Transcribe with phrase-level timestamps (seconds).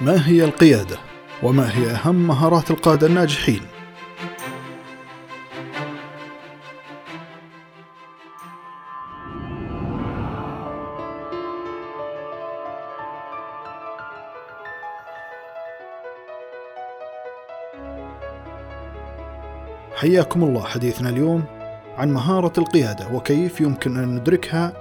[0.00, 0.96] ما هي القيادة؟
[1.42, 3.60] وما هي أهم مهارات القادة الناجحين؟
[19.96, 21.44] حياكم الله حديثنا اليوم
[21.96, 24.72] عن مهارة القيادة وكيف يمكن أن ندركها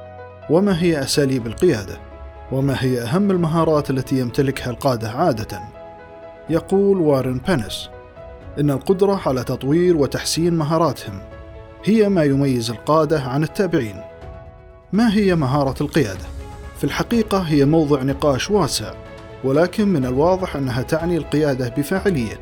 [0.50, 2.09] وما هي أساليب القيادة
[2.52, 5.60] وما هي أهم المهارات التي يمتلكها القادة عادة؟
[6.50, 7.90] يقول وارن بينس
[8.60, 11.20] إن القدرة على تطوير وتحسين مهاراتهم
[11.84, 14.02] هي ما يميز القادة عن التابعين.
[14.94, 16.26] ما هي مهارة القيادة؟
[16.78, 18.94] في الحقيقة هي موضع نقاش واسع
[19.44, 22.40] ولكن من الواضح أنها تعني القيادة بفاعلية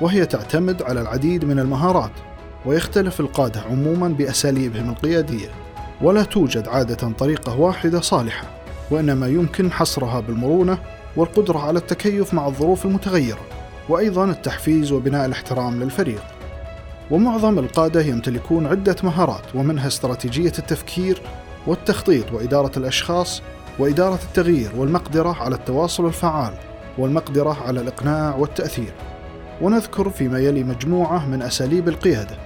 [0.00, 2.10] وهي تعتمد على العديد من المهارات
[2.66, 5.48] ويختلف القادة عموما بأساليبهم القيادية
[6.02, 8.61] ولا توجد عادة طريقة واحدة صالحة.
[8.92, 10.78] وإنما يمكن حصرها بالمرونة
[11.16, 13.40] والقدرة على التكيف مع الظروف المتغيرة
[13.88, 16.22] وأيضا التحفيز وبناء الاحترام للفريق.
[17.10, 21.22] ومعظم القادة يمتلكون عدة مهارات ومنها استراتيجية التفكير
[21.66, 23.42] والتخطيط وإدارة الأشخاص
[23.78, 26.54] وإدارة التغيير والمقدرة على التواصل الفعال
[26.98, 28.92] والمقدرة على الإقناع والتأثير.
[29.60, 32.36] ونذكر فيما يلي مجموعة من أساليب القيادة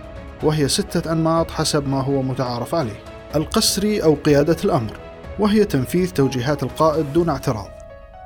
[0.42, 3.00] وهي ستة أنماط حسب ما هو متعارف عليه.
[3.36, 5.05] القسري أو قيادة الأمر.
[5.38, 7.68] وهي تنفيذ توجيهات القائد دون اعتراض.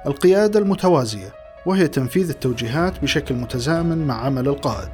[0.07, 1.33] القيادة المتوازية
[1.67, 4.89] وهي تنفيذ التوجيهات بشكل متزامن مع عمل القائد.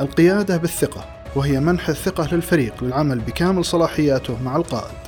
[0.00, 1.04] القيادة بالثقة
[1.36, 4.98] وهي منح الثقة للفريق للعمل بكامل صلاحياته مع القائد.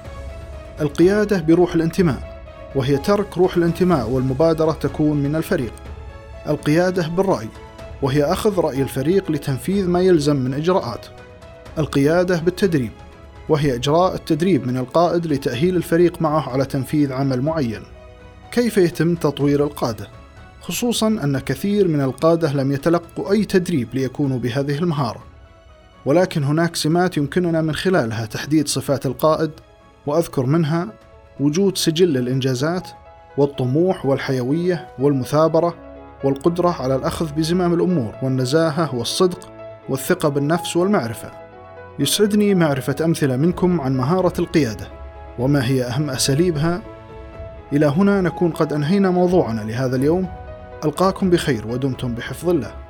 [0.81, 2.43] القيادة بروح الانتماء
[2.75, 5.73] وهي ترك روح الانتماء والمبادرة تكون من الفريق.
[6.49, 7.49] القيادة بالرأي
[8.03, 11.07] وهي أخذ رأي الفريق لتنفيذ ما يلزم من إجراءات
[11.79, 12.93] القيادة بالتدريب
[13.49, 17.83] وهي إجراء التدريب من القائد لتأهيل الفريق معه على تنفيذ عمل معين
[18.53, 20.09] كيف يتم تطوير القادة؟
[20.61, 25.23] خصوصا أن كثير من القادة لم يتلقوا أي تدريب ليكونوا بهذه المهارة
[26.07, 29.51] ولكن هناك سمات يمكننا من خلالها تحديد صفات القائد
[30.07, 30.89] وأذكر منها
[31.41, 32.89] وجود سجل للإنجازات
[33.37, 35.75] والطموح والحيوية والمثابرة
[36.25, 39.53] والقدرة على الأخذ بزمام الأمور والنزاهة والصدق
[39.89, 41.42] والثقة بالنفس والمعرفة.
[41.99, 44.89] يسعدني معرفة أمثلة منكم عن مهارة القيادة
[45.39, 46.83] وما هي أهم أساليبها.
[47.73, 50.29] إلى هنا نكون قد أنهينا موضوعنا لهذا اليوم.
[50.85, 52.82] ألقاكم بخير ودمتم بحفظ الله.